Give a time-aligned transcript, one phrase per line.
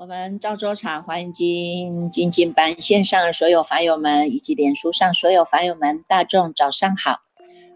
[0.00, 7.18] 我们赵州茶华严经精进班线上所有法友们，以及脸书上所有法友们，大众早上好！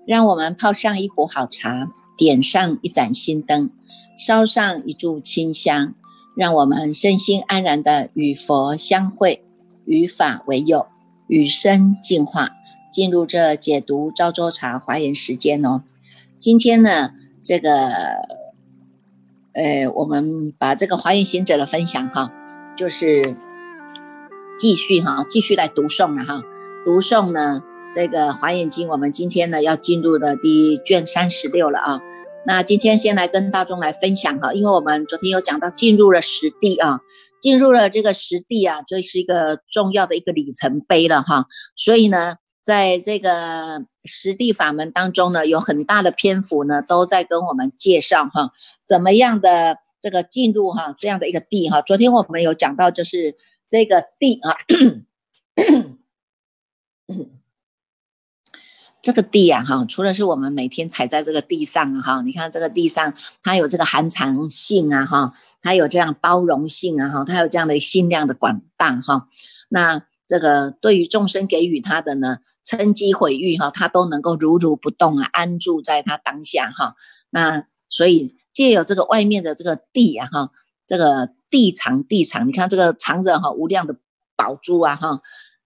[0.07, 3.71] 让我们泡上一壶好茶，点上一盏心灯，
[4.17, 5.95] 烧上一炷清香，
[6.37, 9.45] 让我们身心安然的与佛相会，
[9.85, 10.87] 与法为友，
[11.33, 12.51] 与生进化，
[12.93, 15.83] 进入这解读赵州茶华严时间哦。
[16.39, 17.71] 今天呢，这个。
[19.55, 22.33] 呃，我们把这个华严行者的分享哈，
[22.75, 23.37] 就是
[24.59, 26.41] 继续哈，继续来读诵了哈。
[26.87, 32.01] 读诵呢，这个华严经，我们今天呢要进入的第卷三十六了啊。
[32.47, 37.01] 那今天先来跟大众来分享哈，因为我们昨天有讲到进入了实地啊，
[37.43, 41.45] 进入了这个实地啊，这是一个重要的一个里程碑了哈。
[41.77, 42.37] 所以呢。
[42.65, 48.53] 在这个实地法门当中呢，有很大的篇幅呢，都在跟我们介绍哈，
[48.87, 51.83] 怎么样的这个进入哈这样的一个地哈。
[51.83, 53.35] 昨天我们有讲到，就是
[53.69, 54.55] 这个地啊，
[59.03, 69.29] 这个地啊哈，除了是我们每天踩在这个地上哈，你看这个地上它有这个含藏性啊哈，它有这样包容性啊哈，它有这样的心量的广大哈，
[69.69, 70.05] 那。
[70.29, 76.95] 这个对于众生给予他的呢，称机毁誉哈，他都能够如如不动啊，安住在他当下哈。
[77.29, 80.51] 那所以借有这个外面的这个地啊哈，
[80.87, 83.97] 这个地藏地藏，你看这个藏着哈无量的
[84.35, 85.21] 宝珠啊哈，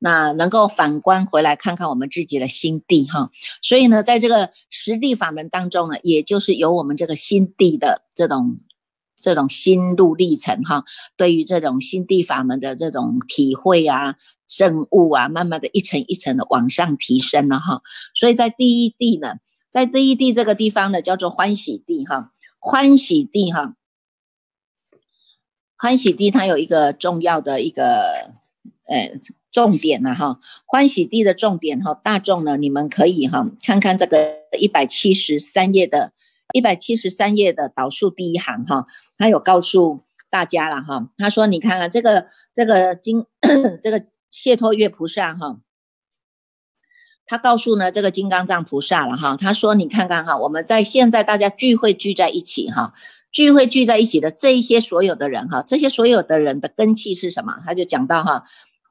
[0.06, 3.30] 那能够反观回来看看我们自己的心地哈。
[3.60, 8.60] 所以呢，在这个实地法门当中呢，也就是有我们这个心地的这种。
[9.18, 10.84] 这种心路历程哈，
[11.16, 17.80] 对于这种心地法门的这种体会啊、证悟啊，慢慢的一层一层的往上提升了哈。
[18.14, 19.36] 所以在第一地呢，
[19.70, 23.74] 在第一地这个地方呢，叫做欢喜地哈，欢喜地哈，
[25.78, 28.34] 欢喜地它有一个重要的一个
[28.84, 29.18] 呃
[29.56, 34.18] 重点呢哈，欢喜地的重点哈，大众呢你们可以哈看看这个
[34.58, 36.12] 一百七十三页的。
[36.54, 38.86] 一百七十三页的导数第一行哈，
[39.18, 41.10] 他有告诉大家了 哈。
[41.18, 43.26] 他说：“你看看这个这个金
[43.82, 44.00] 这个
[44.30, 45.58] 谢托月菩萨哈，
[47.26, 49.36] 他告诉呢这个金刚藏菩萨了哈。
[49.36, 52.94] 他说：你看看哈，我们在现在大家聚会聚在一起哈，
[53.32, 57.54] 聚会聚在一起的这一些所有的人哈，这些所有的人的根气是什么？
[57.66, 58.44] 他就讲到哈，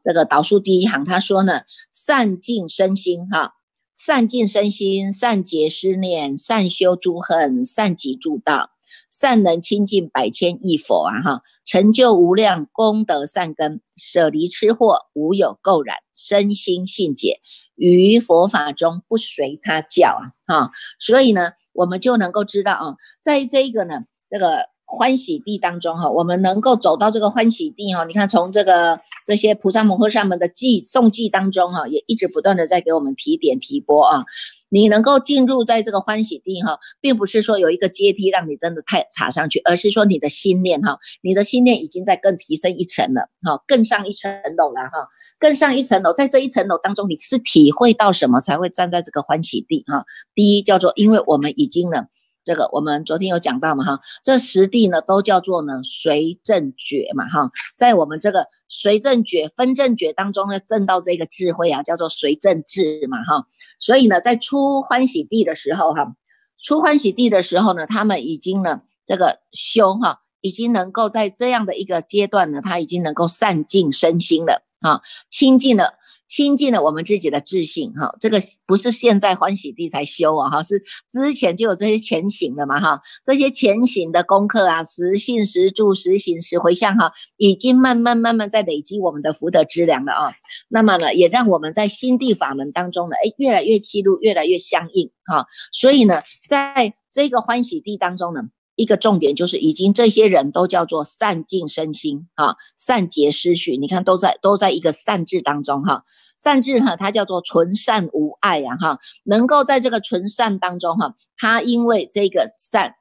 [0.05, 3.55] 这个导数第一行，他说呢，善尽身心哈。”
[3.97, 8.71] 善尽身心，善解思念，善修诸恨，善己诸道，
[9.09, 11.21] 善能清净百千亿佛啊！
[11.23, 17.39] 哈，成就无量功德善根，舍离吃货，无有垢染，身心信解，
[17.75, 20.35] 于佛法中不随他教啊！
[20.45, 24.74] 哈，所以呢，我们就能够知道啊，在这个呢，这个。
[24.87, 34.23] 欢喜地当中哈，我们能够走到这个欢喜地哈，你看从这个这些菩萨摩诃萨们的记诵记当中哈，也一直不断的在给我们提点提拨啊。
[34.69, 45.07] 你能够进入在这个欢喜地哈，并不是说有一个阶梯让你真的太爬上去，而是说你的心念哈，你的心念已经在更提升一层了哈，更上一层楼了哈，
[45.39, 50.05] 更上一层楼，在这一层楼当中，你是体会到什么才会站在这个欢喜地哈？
[50.35, 52.05] 第一叫做，因为我们已经呢。
[52.45, 63.47] 这个我们昨天有讲到嘛哈，这十地呢都叫做呢随正觉嘛哈，在我们这个随正觉分正觉当中呢，证到这个智慧啊，叫做随正智嘛哈，
[63.79, 66.15] 所以呢，在出欢喜地的时候哈，
[66.61, 75.01] 出欢喜地的时候呢，他们已经呢这个修哈，已经能够在这样的一个阶段呢，他已经能够善尽身心了啊，
[75.31, 75.95] 清净了。
[76.27, 90.33] 亲近了我们自己的自信，哈，这个不是现在欢喜地才修啊，哈，是之前就有这些前行的嘛，哈，这些前行的功课啊，实信实住实行实回向，哈，已经慢慢慢慢在累积我们的福德资粮了啊。
[90.67, 95.45] 那么呢，也让我们在心地法门当中呢，哎，越来越契入，越来越相应，哈。
[95.71, 98.41] 所以呢，在这个欢喜地当中呢。
[98.75, 106.03] 一个重点就是，已经这些人都叫做善尽身心啊，善结思绪，你看都在都在一个善字当中哈，
[106.37, 112.95] 善字哈，它叫做纯善无碍呀哈，能够在这个纯善当中哈，它因为这个善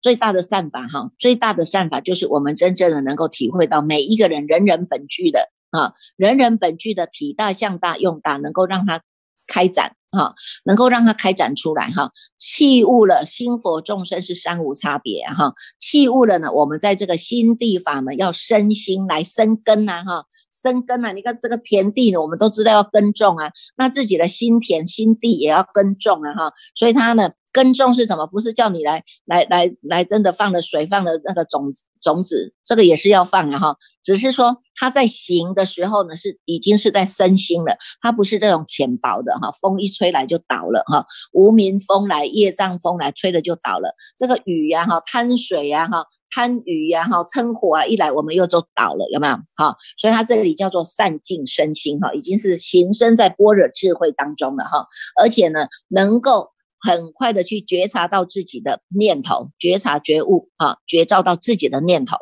[0.00, 9.02] 最大的善法哈，最大的善法就是我们真正的能够体会到每一个人人人本具的啊，人人本具的体大、相大、用大，能够让他
[9.46, 10.34] 开展哈，
[10.64, 12.10] 能够让它开展出来哈。
[12.38, 15.52] 器物了，心佛众生是三无差别哈。
[15.78, 21.12] 器物了呢，我们在这个心地法门要身心来生根呐哈，生根啊！
[21.12, 27.30] 你看这个田地呢，我们都知道要耕种啊，那自己的心田心地也要耕种啊哈，所以它呢。
[27.52, 28.28] 耕种是什么？
[28.28, 33.76] 不是叫你来来来来，真的放了水，放了那个种子种子，这个也是要放的哈。
[34.02, 39.50] 只是说他在行的时候呢，是已经是在身心了，它不是这种浅薄的哈。
[39.52, 43.94] 风一吹来就倒了哈，无名风来，业障风来，吹了就倒了。
[44.16, 49.34] 这个雨呀哈，贪水呀哈，贪雨呀哈，嗔火啊一来，我们又就倒了，有没有？
[49.56, 54.86] 哈，所以它这里叫做善尽身心哈，已经是行身在般若智慧当中了哈，
[55.20, 56.48] 而且呢，能够。
[56.80, 62.16] 很快的去觉察到自己的念头，觉察觉悟啊，觉照到自己的念头，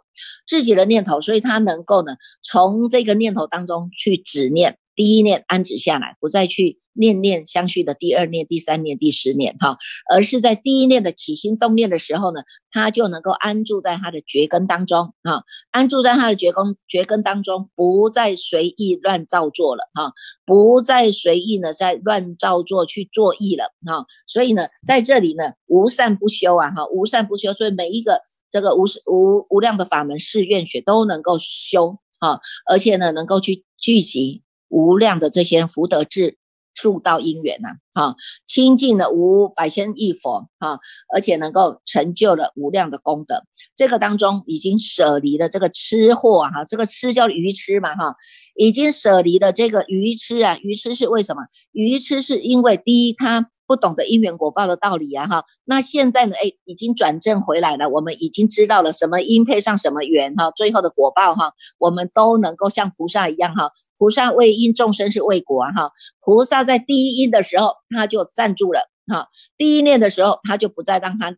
[0.47, 4.79] 自己的念头，所以他能够呢，从这个念头当中去止念。
[4.99, 9.79] 第一念安止下来，不再去念念相续的第二念、第三念、第十念哈，
[10.11, 12.41] 而是在第一念的起心动念的时候呢，
[12.73, 20.13] 他就能够安住在他的觉根当中啊，安住在他的觉根觉根当中，不再随意乱造作了哈，
[20.45, 34.43] 不再随意呢在乱造作去做意了哈，所以呢，在这里呢，无善不修啊哈，无善不修，所以每一个这个无无无量的法门誓愿学都能够修哈，而且呢，能够去聚集。
[34.69, 36.39] 无量的这些福德智
[36.75, 38.15] 数道因缘呐，哈，
[38.47, 40.79] 清净的无百千亿佛哈，
[41.13, 43.43] 而且能够成就了无量的功德。
[43.75, 48.15] 这个当中已经舍离了这个吃货哈，这个吃叫愚痴嘛哈，
[48.57, 51.43] 已经舍离了这个愚痴啊，愚痴是为什么？
[51.73, 53.51] 愚痴是因为第一他。
[53.69, 65.93] 不懂得因缘果报的道理啊，哈，那现在呢，哎，已经转正回来了，我们已经知道了什么因配上什么缘，哈，最后的果报，哈，我们都能够像菩萨一样，哈，菩萨为因，众生是为果，哈，
[66.25, 69.29] 菩萨在第一因的时候，他就站住了，哈，
[69.59, 71.37] 第一念的时候，他就不再让他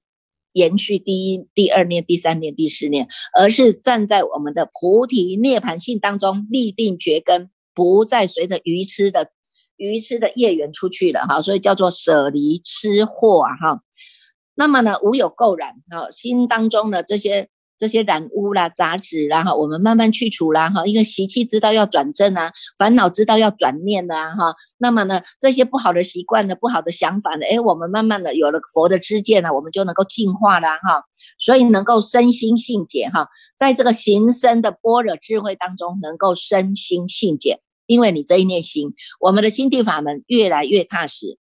[0.53, 9.31] 延续第一、第二念、第三念、第四念，而是站在我们的菩提涅盘性当中立定觉根，不再随着愚痴的。
[9.81, 13.81] 愚痴的业缘出去了哈，所以叫做舍离吃货啊哈。
[14.55, 17.49] 那么呢，无有垢染哈，心当中的这些
[17.79, 20.85] 这些染污啦、杂质啦哈，我们慢慢去除啦哈。
[20.85, 24.55] 因为习气知道要转正啊，烦恼知道要转念的哈。
[24.77, 31.05] 那么呢，这些不好的习惯呢、不好的想法呢，哎，我们慢慢的有了佛的知见呢，我们就能够净化了哈。
[31.39, 37.63] 所以能够身心性解哈，在这个行深的般若智慧当中，能够身心性解。
[37.91, 41.39] 因为你这一念心，我们的心地法门越来越踏实，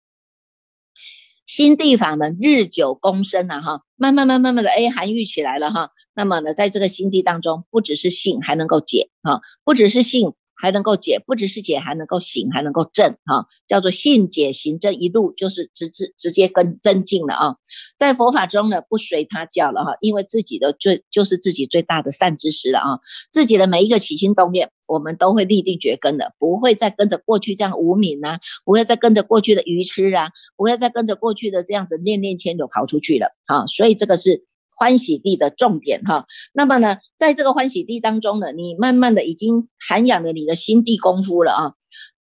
[1.46, 5.92] 心地法门日久功深了哈，慢慢慢慢慢的哎含育起来了哈。
[6.14, 10.34] 那么呢，在这个心地当中，不只是性，还能够解哈，不只是性。
[10.64, 17.56] 还能够解，不只是解，还能够行，还能够正哈，叫做信解行正一路就是直直直接跟增进了啊。
[17.98, 23.00] 在佛法中呢，不随他教了哈，因为自己的最就是自己最大的善知识了啊。
[23.30, 33.68] 自己的每一个起心动念，我们都会立定觉根的，不会再跟着过去这样无名啊，不会再跟着过去的愚痴啊，不会再跟着过去的这样子念念牵就跑出去了啊。
[33.68, 34.46] 所以这个是。
[34.84, 41.74] 欢喜地的重点哈，那么呢，在这个欢喜地当中呢，你慢慢的已经涵养了你的心地功夫了啊，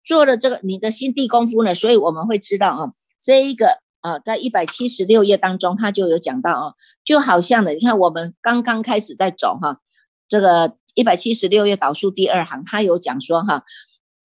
[0.05, 9.81] 做了这个你的心地功夫呢，所以我们会知道啊，这一个啊，在一百七十六页当中，他就有讲到啊，就好像呢，你看我们刚刚开始在走哈，
[10.29, 13.65] 这个一百七十六页导数第二行，他有讲说哈。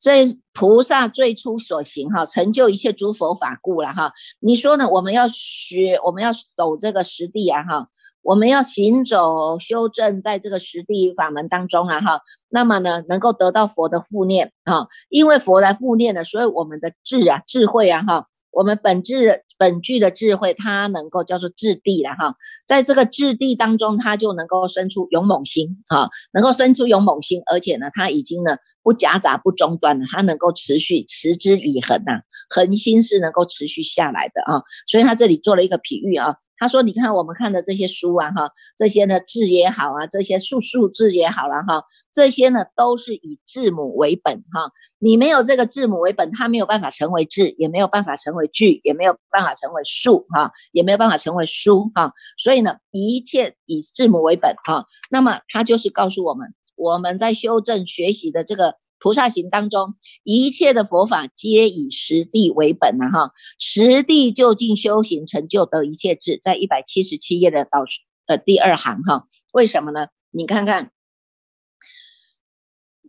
[0.05, 4.13] 这菩萨最初所行哈，成就一切诸佛法故了哈。
[4.39, 4.87] 你说呢？
[4.87, 7.87] 我们要学，我们要走这个实地啊哈。
[8.21, 12.21] 我们要行走修正在这个实地法门当中啊哈。
[12.49, 18.27] 那么呢，能够得到佛的护念啊，因为佛来护念的，所以我们的智啊、智慧啊哈。
[18.51, 22.35] 我们本质本具的智慧，它能够叫做质地了哈，
[22.67, 36.35] 在这个质地当中，它就能够生出勇猛心哈，能够生出勇猛心，而且呢，它已经呢不夹杂不中断了，它能够持续持之以恒呐，恒心是能够持续下来的啊，所以它这里做了一个比喻啊。
[36.57, 41.83] 他说：“你看我们看的这些书啊，哈，这些呢字也好啊，这些数数字也好了哈，
[42.13, 44.71] 这些呢都是以字母为本哈。
[44.99, 52.13] 你没有这个字母为本，它没有办法成为字，也没有办法成为句，也没有办法成为数哈，也没有办法成为书哈。
[52.37, 54.85] 所以呢，一切以字母为本哈。
[55.09, 59.93] 那么他就是告诉我们，我们在修正学习的这个。”菩萨行当中，
[60.23, 67.83] 一切的佛法皆以实地为本呐，哈，实地就近修行成就得一切智，在一百七十七页的导
[68.25, 70.07] 呃第二行哈，为什么呢？
[70.31, 70.91] 你看看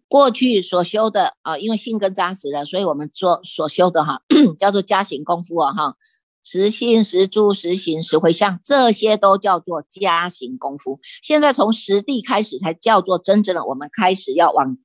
[0.07, 4.21] 过去所修的啊，因为性根扎实了，所以我们做所修的哈，
[4.61, 5.95] 叫做加行功夫啊哈，
[6.43, 11.01] 实性、实住、实行、实回向，这些都叫做加行功夫。
[11.23, 14.77] 现在从实地开始，才叫做真正的我们开始要往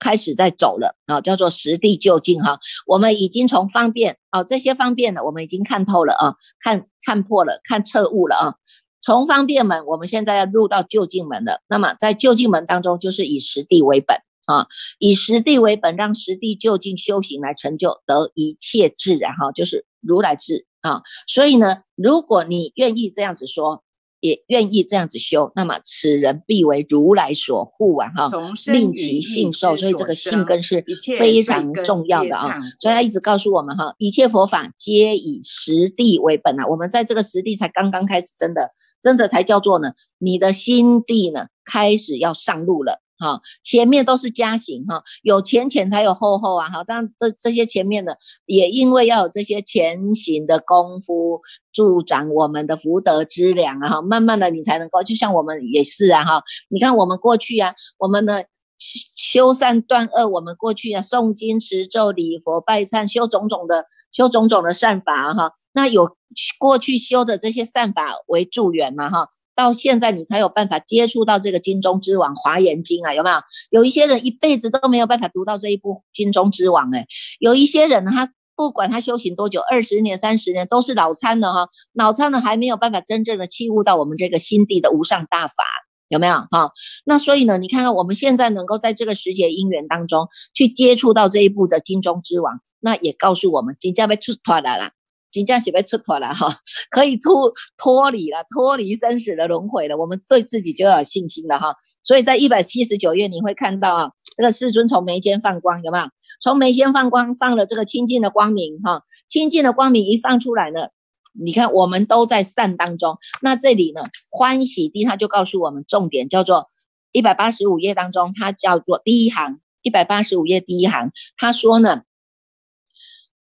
[0.00, 2.58] 开始在走了啊，叫做实地就近哈。
[2.86, 8.54] 我们已经从方便啊这些方便呢，我们已经看透了啊，看看破了，看彻悟了啊。
[9.00, 11.60] 从方便门，我们现在要入到就近门了。
[11.68, 14.16] 那么在就近门当中，就是以实地为本。
[14.46, 14.66] 啊，
[14.98, 21.02] 以实地为本，让实地就近修行来成就得一切自然哈，就是如来智啊。
[21.28, 23.84] 所以呢，如果你愿意这样子说，
[24.20, 28.30] 也愿意这样子修，那么此人必为如来所护啊哈，
[28.72, 29.76] 令其信受。
[29.76, 30.84] 所以这个信根是
[31.18, 32.58] 非常重要的啊。
[32.78, 36.66] 所以他一直告诉我们哈，一切佛法皆以实地为本啊。
[36.66, 38.70] 我们在这个实地才刚刚开始，真的
[39.02, 43.00] 真的才叫做呢，你的心地呢开始要上路了。
[43.20, 51.40] 哈，前面都是加行哈，有前前才有后后啊，哈，但这这些前面的也因为要有这些前行的功夫
[51.72, 58.46] 助长我们的福德之粮啊，哈，慢慢的你才能够，就像我们也是啊，哈，你看我们过去啊，我们的
[58.78, 66.16] 修善断恶，我们过去啊诵经持咒礼佛拜忏修种种的修种种的善法哈，那有
[66.58, 69.28] 过去修的这些善法为助缘嘛哈。
[69.60, 73.36] 到现在你才有办法接触到这个金钟之王《华严经》啊，有没有？
[73.70, 77.06] 有一些人一辈子都没有办法读到这一部金钟之王，哎，
[77.38, 85.64] 有一些人呢，他不管他修行多久，二十年、三十年，都是脑参的哈，脑参的还没有办法真正的契悟到我们这个心地的无上大法，
[86.08, 86.34] 有没有？
[86.50, 86.70] 哈，
[87.04, 94.90] 那所以呢，你看看我们现在能够在这个时节因缘当中去接触到这一部的金钟之王，那也告诉我们，即将被出团来了。
[95.30, 96.48] 金将喜被出脱了哈，
[96.90, 97.30] 可以出
[97.76, 99.96] 脱离了，脱离生死的轮回了。
[99.96, 101.76] 我们对自己就要有信心了哈。
[102.02, 106.04] 所以在一百七十九页你会看到啊，这个世尊从眉间放光，有没有？
[106.40, 109.02] 从眉间放光，放了这个清净的光明哈。
[109.28, 110.88] 清净的光明一放出来呢，
[111.32, 113.18] 你看我们都在善当中。
[113.42, 116.68] 那这里呢，欢喜地他就告诉我们重点，叫做
[117.12, 122.02] 一百八十五页当中，它叫做第一行，一百八十五页第一行，他说呢。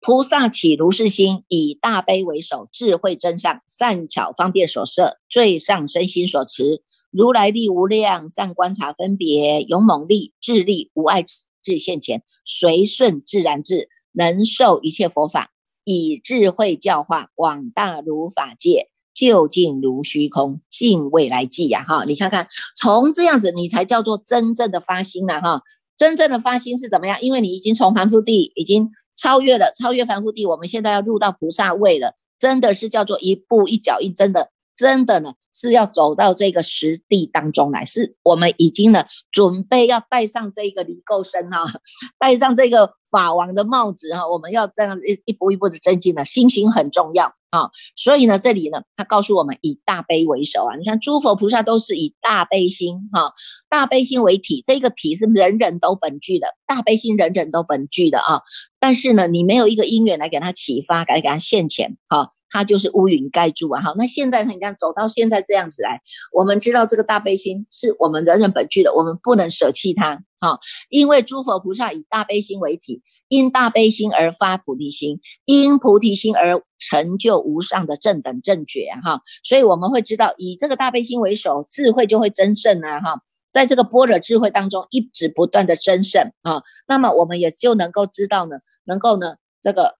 [0.01, 6.83] 菩萨起如是心，以大悲为首，智慧真上，善巧方便所摄，最上身心所持。
[7.11, 11.25] 如来力无量，善观察分别，勇猛力、智力无碍
[11.61, 15.51] 智现前，随顺自然智，能受一切佛法，
[15.83, 21.83] 以智慧教化广大如法界，究竟如虚空，尽未来际呀！
[21.83, 25.61] 哈，你看看，从这样子，你才叫做真正的发心了哈。
[25.97, 27.21] 真正的发心是怎么样？
[27.21, 28.91] 因为你已经从凡夫地已经。
[29.19, 41.65] 超越了，超越凡夫地，我们现在要入到菩萨位了，真的是叫做一步一脚印，真的，真的呢是要走到这个实地当中来，是我们已经呢准备要带上这个离垢身啊，
[42.17, 47.33] 带上这个法王的帽子哈，我们要这样一一步一步的增进呢，心心很重要。
[47.49, 50.75] 啊，所以呢，这里呢，他告诉我们以大悲为首啊。
[50.77, 53.33] 你看，诸佛菩萨都是以大悲心哈，
[53.67, 58.43] 大悲心为体，这个体是人人都本具的，大悲心人人都本具的啊。
[58.79, 63.81] 但是呢，你没有一个因缘来给他启发，来给他现前，哈，他就是乌云盖住啊。
[63.81, 65.99] 哈，那现在你看走到现在这样子来，
[66.31, 70.21] 我们知道这个大悲心是我们人人本具的，我们不能舍弃它。
[70.39, 89.95] 哈，因为诸佛菩萨以大悲心为体，因大悲心而发菩提心，因菩提心而成就无上的正等正觉哈，所以我们会知道，以这个大悲心为首，智慧就会增盛啊哈，在这个般若智慧当中，一直不断的增盛啊，那么我们也就能够知道呢，能够呢这个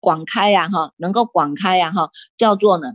[0.00, 2.94] 广开呀哈，能够广开呀哈，叫做呢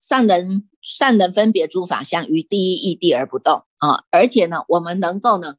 [0.00, 0.68] 善人。
[0.82, 5.54] 善能分别诸法相于第一义地而不动啊，而且呢，我们能够呢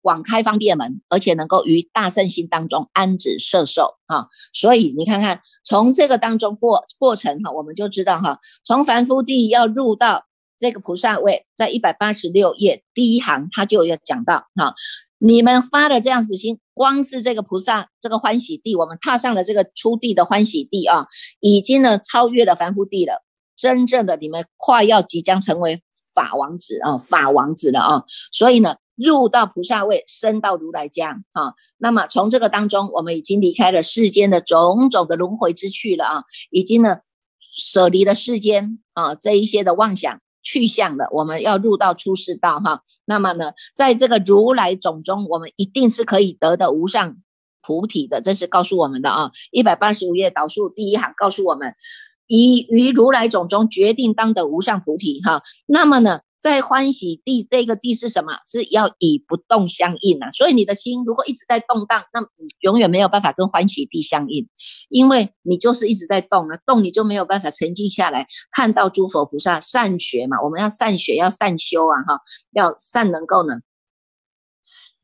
[0.00, 4.28] 广开方便门，而且能够于大圣心当中安止摄受啊。
[4.52, 10.26] 所以你看看，从这个当中过过程哈，我们就知道哈，从凡夫地要入到
[10.58, 14.74] 这个菩萨位，在一百八十六页第一行，他就要讲到哈，
[15.18, 21.06] 你们发的这样子心，光是这个菩萨这个欢喜地，我们踏上了这个初地的欢喜地啊，
[21.40, 23.24] 已经呢超越了凡夫地了。
[23.58, 25.82] 真正的你们快要即将成为
[26.14, 28.04] 法王子啊，法王子了啊！
[28.32, 31.54] 所以呢，入到菩萨位，升到如来家啊。
[31.76, 36.98] 那么从这个当中，我们已经离开了世间的种种的轮回之趣了啊，已经呢
[37.52, 41.08] 舍离了世间啊这一些的妄想去向了。
[41.12, 42.82] 我们要入到出世道哈。
[43.04, 47.16] 那么呢，在这个如来种中，我们一定是可以得的无上
[47.62, 48.20] 菩提的。
[48.20, 51.74] 这是告诉我们的啊，一百八十五页导数第一行告诉我们。
[52.28, 58.34] 以于如来种中决定当得无上菩提哈，那么呢，在欢喜地，这个地是什么？
[58.44, 60.30] 是要以不动相应啊。
[60.30, 64.46] 所以你的心如果一直在动荡，那你永远没有办法跟欢喜地相应，
[64.88, 70.40] 因为你就是一直在动啊，动你就没有办法沉静下来，看到诸佛菩萨善学嘛。
[70.42, 72.20] 我们要善学，要善修啊，哈，
[72.52, 73.54] 要善能够呢。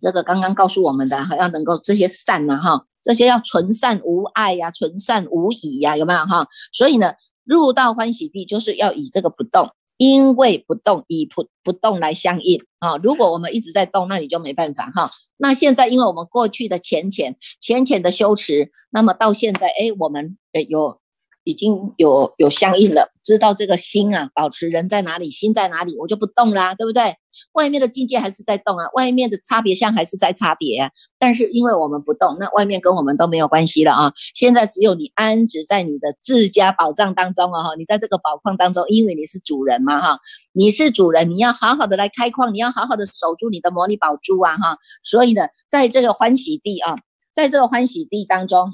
[0.04, 6.46] 这个刚刚告诉我们的，还要能够这些善呢，哈，这些要纯善无爱呀，纯善无以呀，有没有哈？
[6.74, 12.98] 所以呢，入到欢喜地就是要以这个不动，因为不动以不不动来相应啊。
[12.98, 15.08] 如果我们一直在动，那你就没办法哈。
[15.38, 21.00] 那现在因为我们过去的浅浅浅浅的修持，那么到现在，哎，我们诶有。
[21.44, 27.16] 已经有有相应了，知道这个心啊，保持人在哪里，心在哪里，我就不动啦，对不对？
[27.52, 30.90] 外面的境界还是在动啊，外面的差别相还是在差别啊。
[31.18, 34.12] 但是因为我们不动，那外面跟我们都没有关系了啊。
[34.34, 40.18] 现在只有你安置在你的自家宝藏当中啊，哈，你在这个宝矿当中，因为你是主人嘛，哈，
[40.52, 44.78] 你是主人，你要好好的来开矿，你要好好的守住你的魔力宝珠啊，哈。
[45.02, 46.96] 所以呢，在这个欢喜地啊，
[47.34, 48.72] 在这个欢喜地当中。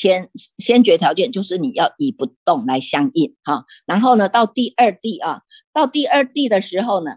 [0.00, 5.42] 先先决条件就是你要以不动来相应哈，然后呢，到第二地啊，
[5.74, 7.16] 到第二地的时候呢，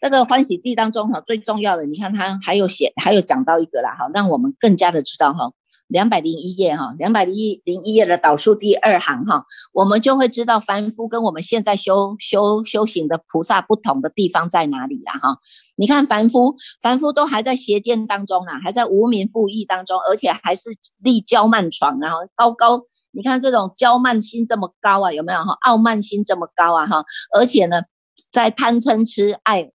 [0.00, 5.52] 这个欢喜地当中哈，最重要的，你看他还有写，还有讲到一个啦哈，让我们更加的知道哈。
[5.88, 15.38] 两百零一页哈，两百零一零一页的导数第二行哈，我们就会知道凡夫跟我们现在修修修行的菩萨不同的地方在哪里了哈。
[15.76, 25.56] 你看凡夫，凡夫都还在邪见当中啊，还在无名负义当中，而且还是立骄慢床，然后高高，你看这种骄慢心这么高啊，有没有哈？
[25.62, 27.04] 傲慢心这么高啊哈？
[27.34, 27.82] 而且呢，
[28.30, 29.70] 在贪嗔痴爱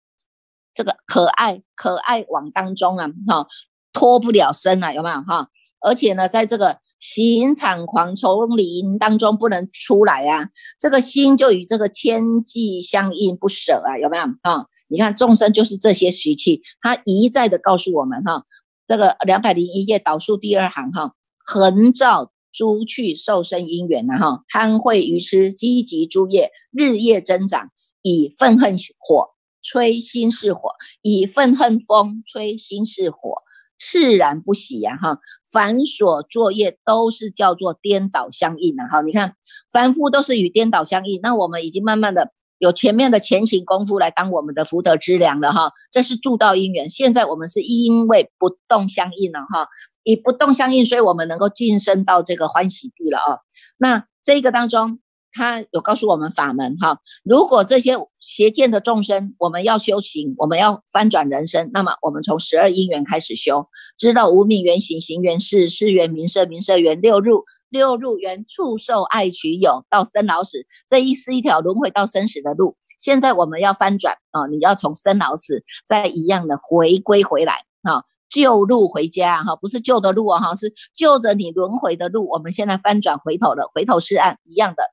[0.75, 3.47] 这个可爱可爱网当中啊哈，
[3.91, 5.47] 脱不了身啊，有没有哈？
[5.83, 10.49] 而且呢，在这个刑场狂丛林当中不能出来啊，
[10.79, 14.65] 这个心就与这个千计相应不舍啊，有没有啊？
[14.89, 18.45] 你看众生就是这些习气，他一再的告诉我们哈，
[18.87, 21.13] 这个两百零一页导数第二行哈，
[21.45, 27.69] 横照诸去受生因缘呐哈，贪慧愚痴积极诸业日夜增长，
[28.01, 30.69] 以愤恨火吹心是火，
[31.01, 33.41] 以愤恨风吹心是火。
[33.85, 35.19] 释然不喜呀，哈，
[35.51, 39.35] 凡所作业都是叫做颠倒相应的，哈，你看
[39.73, 46.89] 凡夫都是与颠倒相应，那我们已经慢慢的有前面的前行功夫来当我们的福德之粮了，哈，这是助道因缘。
[46.89, 49.67] 现在我们是因为不动相应了，哈，
[50.03, 53.39] 以不动相应，所以我们能够晋升到这个欢喜地了啊。
[53.77, 54.99] 那这个当中。
[55.33, 63.67] 他有告诉我们法门哈，如果这些邪见的众生，我们要修行，我们要翻转人生，那么我们从十二因缘开始修，
[63.97, 72.77] 知道无名缘行，行缘事，事缘名色，名色缘六入，六入缘触受爱取有，到生老死，这一是一条轮回到生死的路。
[72.99, 84.83] 现在我们要翻转啊，你要从生老死再一样的回归回来啊，旧路回家哈，不是旧的路哦哈，是就着你轮回的路，我们现在翻转回头了，回头是岸一样的。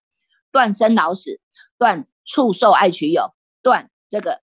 [0.52, 1.40] 断生老死，
[1.78, 4.42] 断畜受爱取有，断这个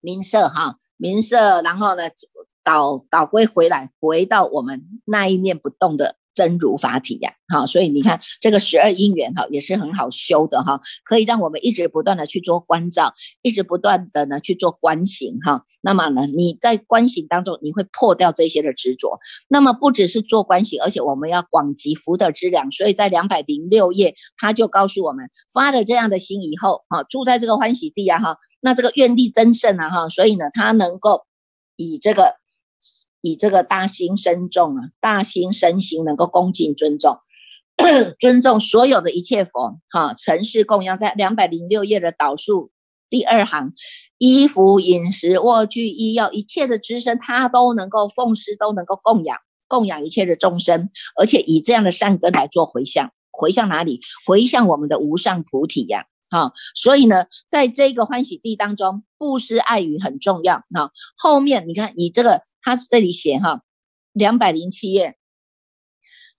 [0.00, 2.04] 名色哈名色，然后呢
[2.62, 6.16] 导导归回来，回到我们那一念不动的。
[6.34, 15.64] 真如法体呀，好，所以你看这个十二因缘哈，也是很好修的哈，可以让我们一直不断的去做关照，一直不断的呢去做观行哈。
[15.80, 19.18] 那么呢，你在观行当中，你会破掉这些的执着。
[19.48, 22.70] 那么不只是做观行，而且我们要广集福德之粮。
[22.72, 31.24] 所以在两百零六页，他就告诉我们，发了这样的心以后，哈，住在这个欢喜地啊，哈，那这个愿力增盛啊，哈，所以呢，他能够
[31.76, 32.34] 以这个。
[33.24, 37.16] 以这个大心深重啊，大心身心能够恭敬尊重，
[38.20, 42.70] 尊重所有的一切佛哈，尘世供养在两百零六页的导数
[43.08, 43.72] 第二行，
[44.18, 54.00] 衣服、饮食、卧具、医药，一切的知身，他都能够奉施，都能够供养，供养一切的众生，而且以这样的善根来做回向，回向哪里？
[54.26, 56.04] 回向我们的无上菩提呀。
[56.34, 60.64] 好，所以呢，在这个欢喜地当中，布施爱语很重要。
[60.74, 63.62] 哈，后面你看，你这个他这里写哈，
[64.12, 65.16] 两百零七页，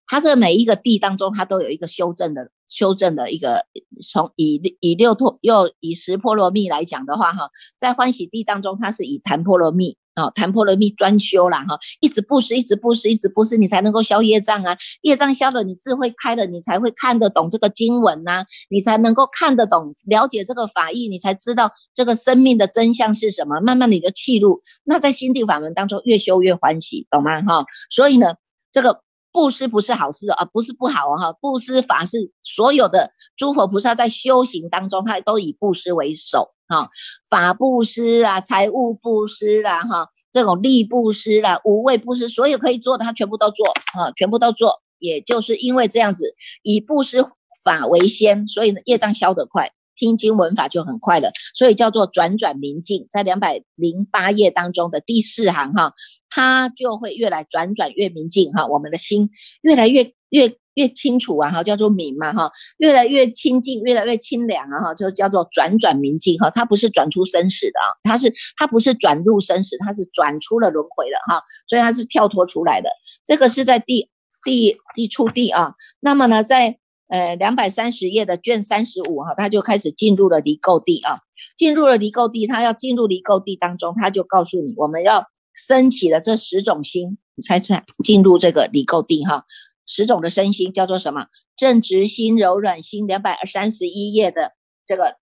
[0.05, 3.67] 他这每一个地当中，他都有一个修正的修正的一个，
[4.11, 9.97] 从以以六陀又以十波罗蜜来讲的话，哈，在欢喜地当中，它是以檀波罗蜜。
[10.15, 23.59] 啊，谈破罗蜜专修啦，哈，一直布施，一直布施，一直布施，你才能够消业障啊，业障消了，你智慧开了，你才会看得懂这个经文呐，你才能够看得懂，了解这个法义，你才知道这个生命的真相是什么。
[23.59, 27.41] 慢慢你的气入，那在心地法门当中越修越欢喜，懂吗？
[27.41, 28.35] 哈，所以呢，
[28.71, 29.01] 这个
[29.35, 31.33] 布施不是好事啊，不是不好啊哈。
[31.41, 36.87] 布施法是所有的诸佛菩萨在修行当中，他都以布施为首啊。
[37.29, 43.67] 法布施啊，财物布施啦哈，这种力布施啦，无畏布施，所有可以做的他全部都做
[43.99, 44.81] 啊，全部都做。
[44.99, 47.21] 也就是因为这样子，以布施
[47.65, 49.69] 法为先，所以呢业障消得快。
[49.95, 55.93] 听经闻法就很快了，所以叫做转转明镜，在两百零八页当中的第四行哈，
[56.29, 59.29] 它就会越来转转越明镜哈，我们的心
[59.61, 72.89] 越来越越越清楚啊哈，叫做明嘛哈，越来越清净，越来越清凉啊哈，就叫做转转明镜哈，它不是转出生死的啊，它是它不是转入生死，它是转出了轮回的哈，所以它是跳脱出来的，
[73.25, 74.09] 这个是在第
[74.43, 76.77] 第第初地啊，那么呢在。
[77.07, 81.15] 呃，两百三十页的卷三十五哈，他就开始进入了离垢地啊，
[81.55, 89.45] 进入了离垢地，他要进入离垢地当中，他就告诉你，我们要升起了这十种心，你猜猜进入这个离垢地哈，
[89.85, 91.27] 十种的身心叫做什么？
[91.55, 94.53] 正直心、柔软心，两百三十一页的
[94.85, 95.17] 这个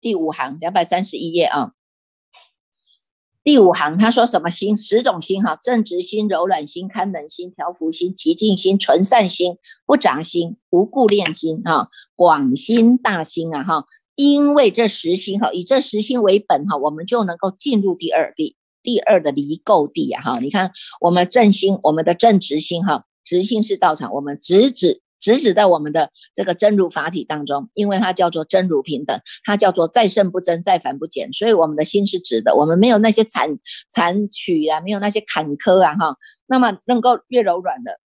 [0.00, 1.72] 第五行，两百三十一页啊。
[3.48, 4.76] 第五行，他说什么心？
[4.76, 9.56] 十种心哈，正直心、柔软心、堪能心、调伏心、极静心、纯善心、
[9.86, 13.86] 不杂心、无故恋心啊，广心大心啊哈。
[14.16, 20.38] 因为这十心哈，以这十心为本哈，我们就能够进入第二地，第二的离垢地啊哈。
[20.40, 25.00] 你看我们正心，我们的正直心哈，直心是道场，我们直指。
[25.20, 33.58] 直指在我们的这个真如法体当中，因为它叫做真如平等，它叫做再胜不增，再凡不减，所以我们的心是直的，我们没有那些残
[33.90, 38.00] 残曲啊，没有那些坎坷啊，哈，那么能够越柔软的，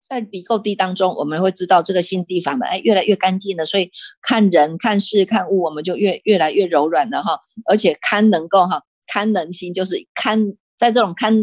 [0.00, 3.90] 在离垢地当中，我们会知道这个心地法门，哎，越来越干净了，所以
[4.22, 10.56] 看人看事看物，我们就越越来越柔软了哈，而且堪能够哈，堪能心就是堪。
[10.76, 11.34] 在这种看，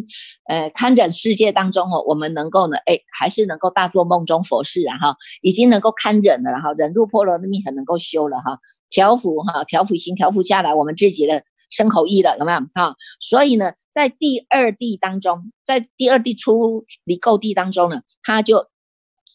[0.47, 12.95] 呃，看忍世界当中哦，我们能够呢，哎，还是能够大做梦中佛事啊哈，已经能够看忍了哈，忍入波罗蜜很能够修了哈，调伏哈，调伏心，调伏下来我们自己的身口意了，有没有哈？
[13.19, 18.67] 所以呢，在第二地当中，在第二地出离垢地当中呢，他就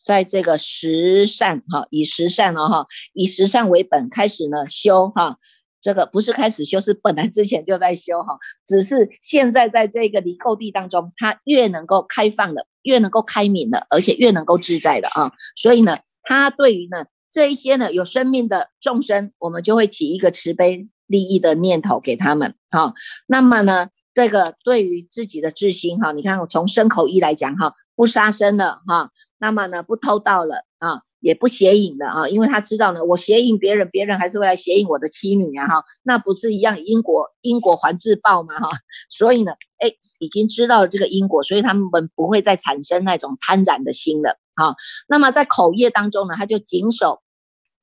[0.04, 5.38] 在这个十善哈，以十善哦哈，以十善为本开始呢修哈。
[5.80, 8.36] 这个不是开始修，是本来之前就在修哈，
[8.66, 15.32] 只是现在在这个离垢地当中，它越能够开放的，越能够开明的，而且越能够自在的啊。
[15.56, 22.94] 所以呢，他对于呢这一些呢有生命的众生，我们就会起一个慈悲利益的念头给他们哈。
[23.26, 31.02] 那么呢，这个对于自己的自心哈，你看我从身口意来讲哈，不杀生了哈，那么呢不偷盗了啊。
[31.20, 38.54] 也不邪淫的啊，因为他知道呢，我邪淫别人，别人还是会来邪淫我的妻女啊，哈，那不是一样因果因果还自报吗？
[38.60, 38.68] 哈，
[39.10, 44.74] 所以呢，哎，已经知道了这个因果，所以他们不会再产生那种贪婪的心了啊。
[45.08, 47.20] 那么在口业当中呢，他就谨守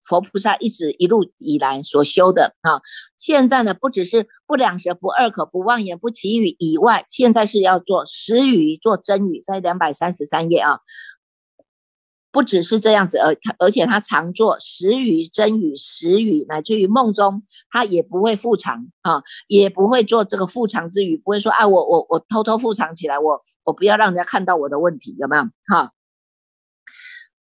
[0.06, 2.80] 佛菩萨一直一路以来所修的啊。
[3.18, 10.80] 现在呢，不只是不两舌、不二口、不妄言、不绮语以外，现在是要做实语、做真语，在两百三十三页啊。
[12.36, 25.44] 不只是这样子，而他而且他常做时语、真语、时语，乃至于梦中，他也不会复藏啊，也不会做这个复藏之语，不会说啊，我我我偷偷复藏起来，我我不要让人家看到我的问题，有没有？
[25.70, 25.94] 哈，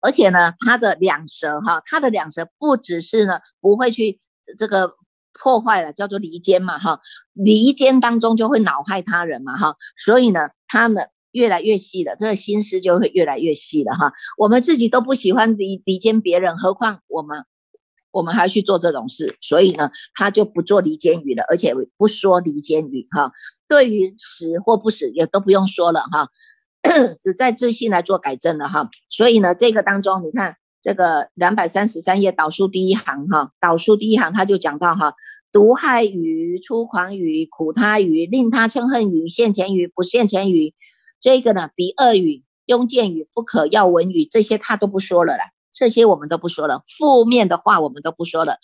[0.01, 4.19] 而且呢，他的两舌哈，他的两舌不只是呢，不会去
[4.57, 4.95] 这个
[5.31, 6.99] 破坏了，叫做离间嘛，哈，
[7.31, 11.03] 离间当中就会恼害他人嘛，哈，所以呢，他呢。
[11.33, 14.13] 越来越细了，这个心思就会越来越细了哈。
[14.37, 17.43] 我们自己都不喜欢离离间别人，何况我们，
[18.11, 23.31] 我们还去做这种事，所以呢，他就不做离间语了，而且不说离间语哈。
[23.67, 26.29] 对于死或不死也都不用说了哈，
[27.19, 28.87] 只在自信来做改正了哈。
[29.09, 35.15] 所以呢，这个当中你看这个两百三十三页导数第一行哈，导数第一行他就讲到哈，
[35.51, 40.75] 毒害语、粗狂语、苦他语、令他嗔恨语、现前语、不现前语。
[41.23, 45.45] 这个呢，比恶语、庸见语、不可要闻语，这些他都不说了啦。
[45.71, 48.57] 这些我们都不说了，负面的话我们都不说了。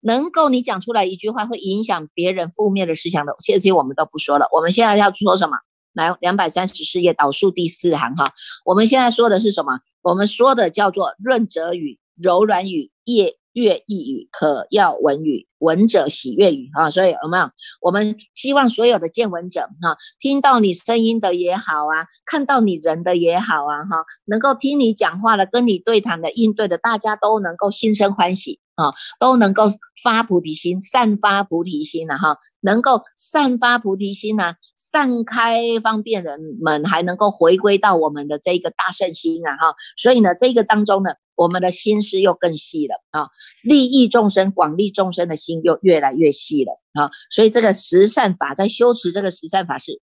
[0.00, 4.46] 能够你讲出来一句话会影响别人负面的思想的，这些我们都不说了。
[4.52, 5.56] 我们现在要说什么？
[5.94, 8.34] 来，两百三十四页导数第四行哈。
[8.66, 9.80] 我们现在说的是什么？
[10.02, 13.38] 我们说的叫做润泽语、柔软语、业。
[13.52, 17.50] 悦意语可要闻语，闻者喜悦语啊，所以有没有？
[17.80, 29.64] 我们希望所有的见闻者哈，听到你声音的也好啊，看到你人的也好啊哈，能够听你讲话的、跟你对谈的、应对的，大家都能够心生欢喜啊，都能够
[30.02, 43.28] 发菩提心，散发菩提心了哈，能够散发菩提心呢，散开方便人们，还能够回归到我们的这个大圣心啊哈，所以呢，这个当中呢，我们的心思又更细了啊，
[43.62, 50.00] 利益众生、广利众生的心又越来越细了啊，所以这个十善法在修持这个十善法是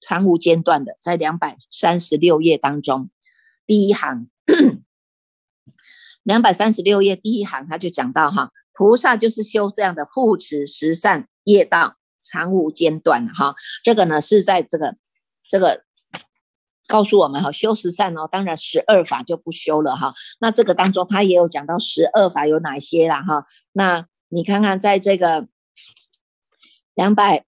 [0.00, 3.10] 长无间断的，在两百三十六页当中，
[3.66, 4.28] 第一行。
[6.22, 13.54] 两百三十六页第一行，他就讲到哈，菩萨就是修这样的护持十善业道，常无间断哈。
[13.82, 14.96] 这个呢是在这个
[15.48, 15.84] 这个
[16.86, 20.12] 告诉我们哈，修十善哦，当然十二法就不修了哈。
[20.40, 23.46] 那这个当中他也有讲到十二法有哪些啦哈。
[23.72, 25.48] 那你看看在这个
[26.94, 27.44] 两百。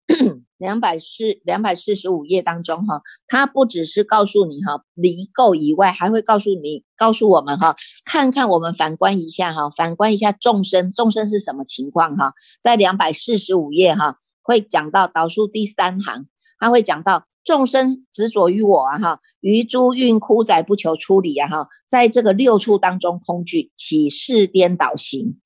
[0.62, 12.32] 两百四两百四十五页当中哈，它不只是告诉你哈离垢以外，还会告诉你告诉我们哈，看看我们反观一下哈，反观一下众生，众生是什么情况哈？
[12.62, 16.26] 在两百四十五页哈，会讲到导数第三行，
[16.60, 25.40] 他会讲到众生执着于我啊哈，于诸运枯载不求出离啊哈，在这个六处当中空聚，起事颠倒行。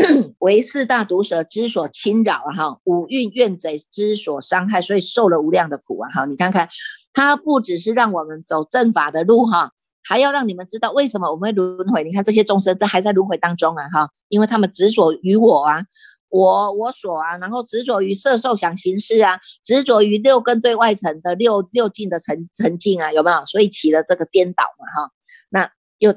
[0.40, 6.26] 为四大毒蛇之所侵扰啊哈，五蕴怨贼之所伤害，所以受了无量的苦啊哈。
[6.26, 6.68] 你看看，
[7.12, 12.02] 他不只是让我们走正法的路哈，还要让你们知道为什么我们会轮回。
[12.04, 15.82] 你看这些众生都还在轮回当中啊哈，因为他们执着于我啊，
[16.30, 23.44] 我我所啊，然后执着于色受想行识啊，执着于六根对外层的六六境的沉沉静啊，有没有？
[23.44, 25.10] 所以起了这个颠倒嘛哈。
[25.50, 26.14] 那又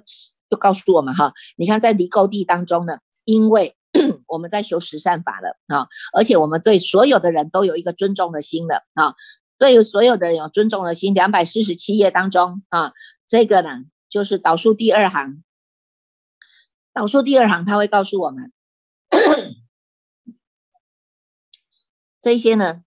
[0.49, 2.99] 又告诉我们哈，你看在离垢地当中呢。
[3.25, 3.75] 因为
[4.27, 9.13] 我们在修十善法了啊，而且我们对所有的人都有一个尊重的心了啊，
[9.57, 11.13] 对所有的人有尊重的心。
[11.13, 12.93] 两百四十七页当中啊，
[13.27, 15.43] 这个呢就是导数第二行，
[16.91, 18.51] 导数第二行他会告诉我们
[22.19, 22.83] 这些呢。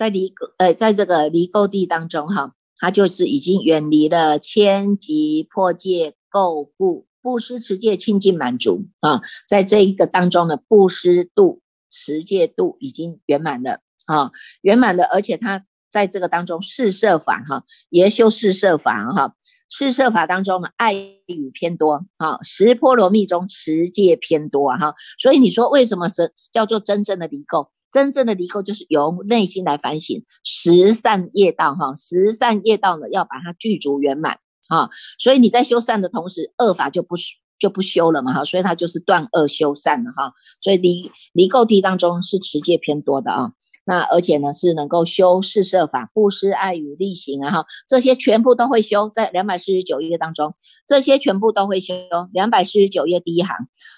[0.00, 11.60] 在离垢呃，在这个离垢地当中哈，他就是已经远离了千级破戒垢布布施持戒清净满足啊，在这一个当中呢，布施度
[11.90, 14.30] 持戒度已经圆满了啊，
[14.62, 19.34] 圆满了，而且他在这个当中四摄法哈，也修四摄法哈，
[19.68, 27.68] 四摄法当中呢，爱语偏多啊，十波罗蜜中持戒偏多啊哈，所以你说为什么是叫做真正的离垢？
[27.90, 37.16] 真正的离垢就是由内心来反省十善业道哈，十善业道呢要把它具足圆满啊，所以你在修善的同时，恶法就不
[37.58, 43.52] 就不修了嘛哈，所以它就是断恶修善的哈，所以离离垢地当中是持戒偏多的啊，
[43.84, 50.54] 那而且呢是能够修四摄法、布施、爱语、力行啊哈，这些全部都会修，在两百四十九页当中，
[50.86, 51.94] 这些全部都会修，
[52.32, 53.56] 两百四十九页第一行，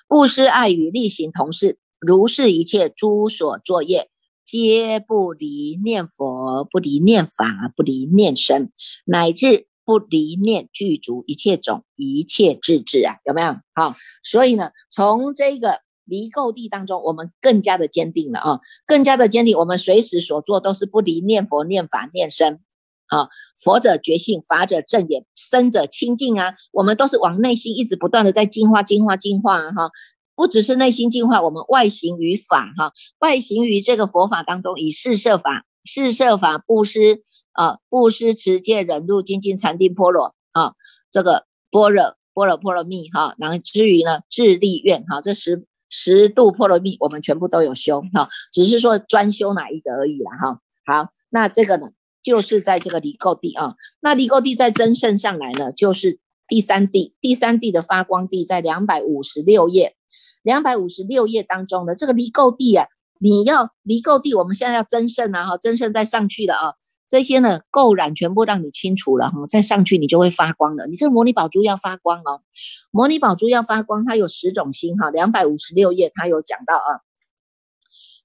[0.09, 1.79] 布施、爱语、力行同是。
[2.05, 4.11] 如是一切诸所作业，
[4.45, 8.73] 皆不离念佛，不离念法，不离念身，
[9.05, 13.55] 乃至不离念具足一切种一切智智啊，有没有？
[13.73, 22.59] 好，所以呢，从这个离垢地当中，我们更加的坚定了啊，更加的坚定，我们随时所做都是不离念佛、念法、念身
[23.07, 23.29] 啊。
[23.57, 26.55] 佛者觉性，法者正眼，身者清净啊。
[26.73, 29.93] 我们都是往内心一直不断的在净化、净化、净化哈。
[30.35, 40.75] 不只是内心净化，我们外行于法哈，外行于这个佛法当中，以四摄法、四摄法布施啊，布施持戒忍辱精进禅定波罗啊，
[41.11, 50.61] 这个般若般若波罗蜜哈，然后至于呢智力愿哈，这十十度波罗蜜我们全部都有修哈，只是说专修哪一个而已啦哈。
[50.85, 51.91] 好，那这个呢
[52.23, 56.19] 就是在这个离垢地啊，那离垢地在真圣上来呢，就是
[56.53, 59.97] 第三地，第三地的发光地在两百五十六页。
[60.43, 62.89] 两百五十六页当中的这个离垢地啊，
[63.19, 66.75] 你要离垢地，我们现在要增胜啊，哈，增胜再上去了啊，
[67.09, 70.87] 这些呢垢染全部让你清除了哈，再上去你就会发光了。
[70.87, 72.43] 你这个摩尼宝珠要发光哦，
[72.91, 75.11] 摩尼宝珠要发光，它有十种心哈。
[75.11, 77.01] 两百五十六页它有讲到啊，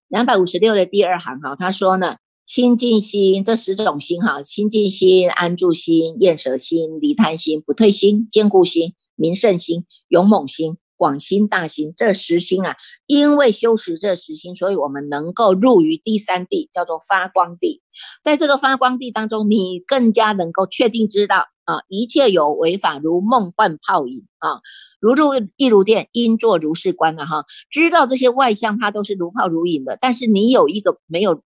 [0.10, 10.78] 两百五十六的第二行哈，他说呢，清净心这十种心哈，清净心、安住心、厌舍心、离贪心、不退心、坚固心、明胜心、勇猛心。
[11.00, 17.84] 广心大心，这十心啊，因为修持这十心，所以我们能够入于第三地，叫做发光地。
[18.24, 24.62] 在这个发光地当中，你更加能够确定知道啊，一切有为法如梦幻泡影啊，
[25.00, 27.46] 如入一如电，应作如是观啊哈。
[27.70, 31.44] 知道这些外相它都是如泡如影的，但是你有一个没有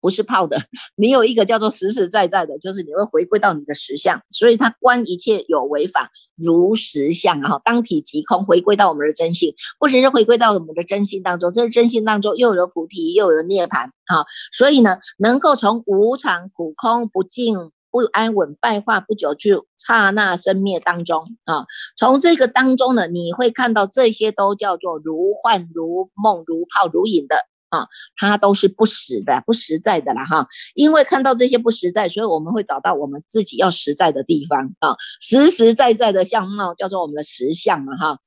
[0.00, 0.58] 不是泡的，
[0.96, 27.36] 你有一个叫做实实在在的，就是你会回归到你的实相，所以它观一切有为法如实相啊，当体即空，回归到我们的真性，不只是回归到我们的真心当中，这是真心当中又有菩提，又有涅槃啊，所以呢，能够从无常、苦、空、不净、不安稳、败化不久去刹那生灭当中啊，从这个当中呢，你会看到这些都叫做如幻、如梦、如泡、如影的。
[27.72, 30.46] 啊，它都是不实的、不实在的了哈。
[30.74, 38.18] 因为看到这些不实在，所以我们会找到我们自己要实在的地方啊，实实在在的相貌叫做我们的实相嘛哈，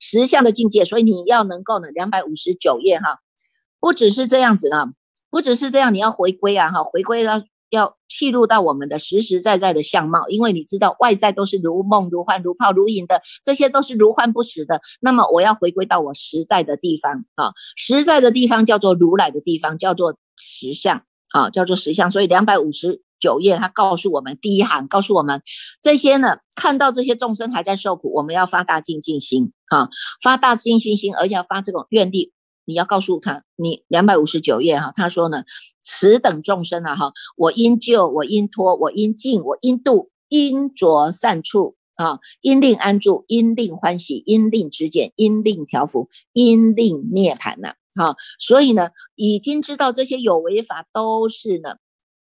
[0.00, 0.84] 实相的境界。
[0.84, 3.18] 所以你要能够呢，两百五十九页哈，
[3.78, 4.86] 不只是这样子啊，
[5.30, 7.42] 不只是这样，你要回归啊哈，回归到。
[7.70, 14.80] 要契入到我们的实实在在的相貌，因为你知道外在都是如梦如幻如泡如影的，这些都是如幻不实的。
[15.00, 22.10] 那么我要回归到我实在的地方啊，实在的地方叫做如来的地方，叫做实相啊，叫做实相。
[22.10, 25.42] 所以两百五十九页，他告诉我们第一行，告诉我们
[25.80, 29.88] 这些呢，看到这些众生还在受苦，我们要发大精进心啊，
[30.22, 32.32] 发大精进心，而且要发这种愿力。
[32.70, 35.42] 你要告诉他，你两百五十九页哈，他说呢。
[35.82, 51.78] 此等众生啊，哈，我应救，我应托，我应尽，我应度，应着善处啊，应令安住，应令欢喜，应令知见，应令调伏，应令涅槃呐，好，所以呢，已经知道这些有为法都是呢，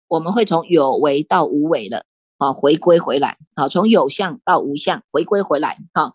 [0.07, 2.05] 我们会从有为到无为了，
[2.37, 6.11] 啊，回归回来，啊，从有相到无相，回归回来，哈，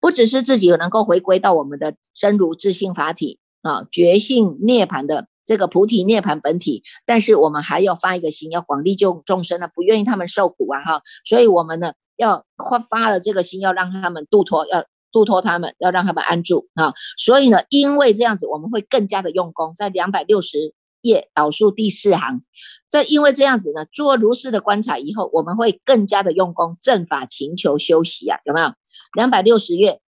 [0.00, 5.28] 不只是自己能够回归到我们的真如自性法体啊，觉性涅槃的。
[5.44, 22.42] 这个菩提涅盘本体，但是我们还要发一个心，要广利救众生呢，不愿意他们受苦啊，哈，所以我们呢要发发了这个心，要让他们度脱，要度脱他们，要让他们安住啊，所以呢，因为这样子，我们会更加的用功，在两百六十页导数第四行，
[22.90, 28.74] 这因为这样子呢，做如是的观察以后，我们会更加的用功，正法勤求修习啊，有没有？
[29.14, 30.02] 两百六十页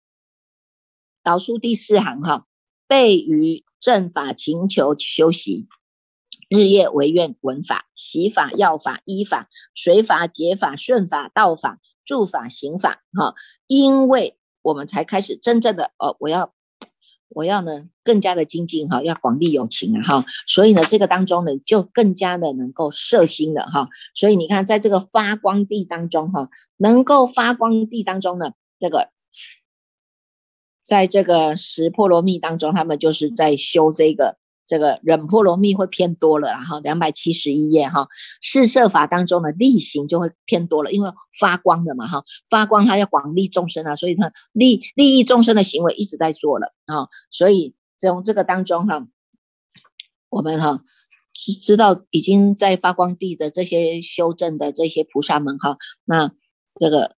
[1.21, 2.46] 导数第四行哈，
[2.87, 3.63] 备于。
[3.79, 5.69] 正法勤求修习，
[6.49, 13.03] 日夜唯愿闻法、习法、要法、依法、随法、解法、顺法、道法、住法、行法。
[13.13, 13.35] 哈，
[13.67, 16.55] 因为我们才开始真正的哦，我要
[17.29, 23.89] 我要呢更加的精进哈，要广利有情啊哈，所以呢这个当中呢就更加的能够摄心了哈。
[24.15, 29.11] 所以你看在这个发光地当中哈，能够发光地当中呢这个。
[30.87, 38.07] 在这个十波罗蜜当中，他们就是在修这个这个忍波罗蜜会偏多了，然后两百七十一页哈，
[38.41, 49.05] 四摄法当中的力行就会偏多了，因为发光的嘛哈，发光它要广利众生啊，所以它利利益众生的行为一直在做了啊，所以从这个当中哈，
[50.29, 50.81] 我们哈
[51.61, 56.31] 知道已经在发光地的这些修正的这些菩萨们哈，那
[56.79, 57.17] 这个。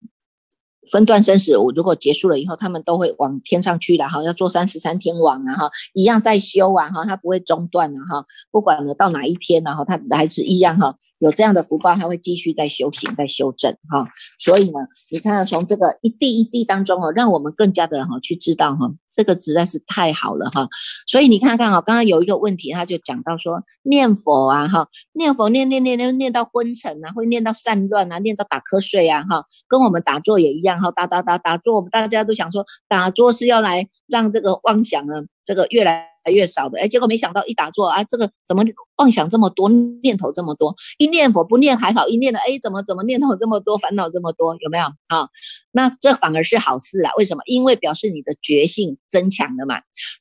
[0.92, 14.08] 分段生死，我如果结束了以后，他们都会往天上去的哈，要做三十三天王啊哈，一样在修啊哈，他不会中断的哈，不管呢到哪一天然后他还是一样哈，有这样的福报，他会继续在修行，在修正哈。
[14.40, 14.80] 所以呢，
[15.12, 20.68] 你看从这个一地一地当中哦，让我们更加的哈去知道哈，这个实在是太好了哈。
[21.06, 30.80] 所以你看看啊，刚刚有一个问题，他就讲到说念佛啊哈，念佛念念念念念到昏沉啊，会念到散乱啊，念到打瞌睡啊哈，跟我们打坐也一样。
[30.80, 36.80] 哈打打打打坐，我们大家都想说打坐是要来让这个妄想呢，这个越来越少的。
[36.80, 38.64] 哎，结果没想到一打坐啊，这个怎么
[38.98, 39.70] 妄想这么多，
[40.02, 40.76] 念头这么多？
[40.98, 44.56] 一念佛不念还好，一念的哎，怎么怎么念头这么多，烦恼这么多？
[44.60, 45.30] 有没有啊？
[45.72, 47.12] 那这反而是好事啊？
[47.18, 47.44] 为什么？
[47.46, 49.76] 因为表示你的觉性增强了嘛。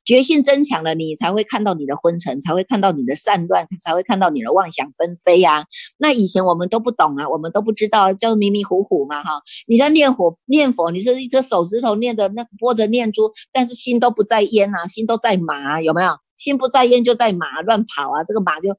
[0.05, 5.65] 觉性增强了，你才会看到你的昏沉，才会看到你的散乱，才会看到你的妄想纷飞呀。
[5.97, 9.41] 那以前我们都不懂啊，我们都不知道，叫迷迷糊糊嘛哈。
[9.67, 15.98] 你在念佛念佛，你是一只手指头念的那拨着念珠，但是心都不在焉啊，心都在麻，有没有？
[15.99, 18.69] 没有心不在焉就在马乱跑啊，这个马就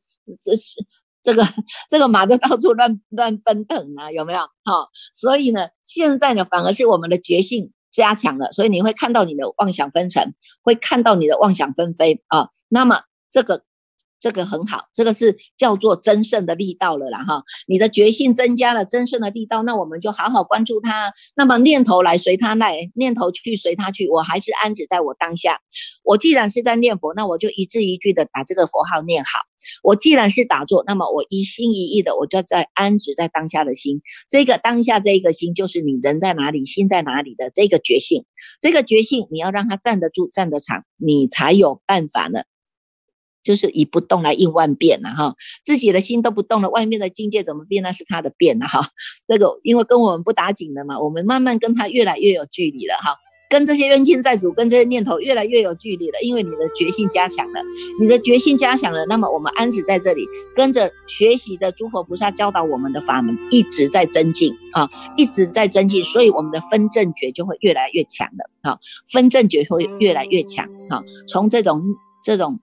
[0.41, 0.87] 这是。
[1.23, 1.47] 这个
[1.91, 4.41] 这个马就到处乱乱奔腾啊，有没有？
[4.65, 12.49] 好，所以呢，现在呢，反而是我们的觉性加强了，所以你会看到你的妄想纷呈，会看到你的妄想纷飞啊。
[12.69, 13.65] 那么这个。
[14.21, 17.43] 这个很好，这个是叫做真胜的力道了啦哈。
[17.67, 21.13] 你的决心增加了，真胜的力道，那我们就好好关注它。
[21.35, 25.61] 那么念头来随它来，念头去随它去，我还是安止在我当下。
[26.05, 29.41] 我既然是在念佛，那我就一字一句的把这个佛号念好。
[29.83, 34.03] 我既然是打坐，那么我一心一意的，我就在安止在当下的心。
[34.29, 38.25] 这个当下这一个心，就是你人在哪里，心在哪里的这个觉性。
[38.61, 42.41] 这个觉性，你要让它站得住，站得长，你才有办法呢。
[43.43, 45.35] 就是以不动来应万变呐哈，
[45.65, 47.83] 自己的心都不动了，外面的境界怎么变？
[47.83, 48.81] 那是他的变呐哈。
[49.27, 53.17] 这个因为跟我们不打紧的嘛，我们慢慢跟他越来越有距离了哈，
[53.49, 57.63] 跟这些冤亲债主，跟这些念头越来越有距离了，因为你的决心加强了，
[58.01, 68.79] 你的决心加强了，那么我们安止在这里，跟着学习的诸佛菩萨教导我们的法门，一直在增进啊，一直在增进，所以我们的分正觉就会越来越强了啊，
[69.11, 71.81] 分正觉会越来越强啊，从这种
[72.23, 72.61] 这种。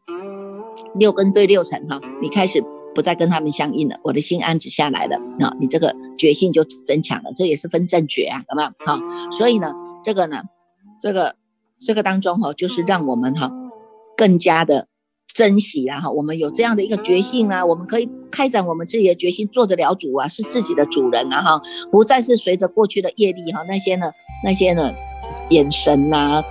[0.95, 2.63] 六根对六尘哈，你开始
[2.95, 8.97] 不再跟他们相应了，我的心安止下来了啊，你这个觉性就增强了，这也是分正觉啊，好不好？
[8.97, 9.73] 好，所以呢，
[10.03, 10.41] 这个呢，
[10.99, 11.35] 这个
[11.79, 13.51] 这个当中哈，就是让我们哈
[14.15, 14.87] 更加的
[15.33, 21.61] 珍惜啊哈，我们有这样的一个决心啊，我们可以开展我们自己的决心，做得了主啊，是自己的主人啊哈，
[21.91, 24.11] 不再是随着过去的业力哈那些呢
[24.43, 24.91] 那些呢
[25.49, 26.41] 眼神呐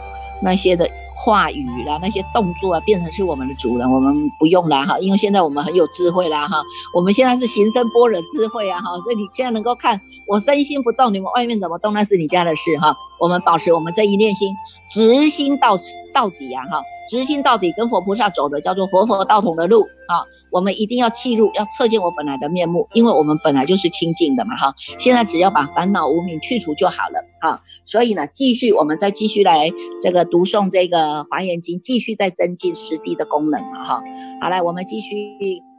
[0.42, 0.88] 那些的。
[1.16, 6.62] 话语啦，那些动作啊，变成是我们的主人，我们不用啦哈，因为现在我们很有智慧啦哈，
[6.94, 14.54] 我们现在是行深般若智慧啊哈，所以你现在能够看我身心不动，你们外面怎么动那是你家的事哈，我们保持我们这一念心，
[14.90, 15.74] 直心到
[16.16, 16.80] 到底啊哈。
[17.08, 20.26] 直心到底，跟佛菩萨走的叫做佛佛道同的路啊！
[20.50, 24.74] 我们一定要记入，要测见我本来的面目，因为我们本来就是清净的嘛哈！
[24.98, 27.60] 现在只要把烦恼无明去除就好了啊！
[27.84, 29.70] 所以呢，继续我们再继续来
[30.02, 34.02] 这个读诵这个华严经，继续再增进实地的功能嘛哈！
[34.40, 35.14] 好来，我们继续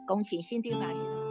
[0.07, 1.26] 恭请心地法师。